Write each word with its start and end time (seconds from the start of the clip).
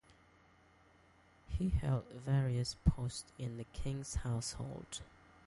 He 1.47 1.69
held 1.69 2.05
various 2.07 2.75
posts 2.85 3.31
in 3.37 3.57
the 3.57 3.65
king's 3.65 4.15
household. 4.15 5.03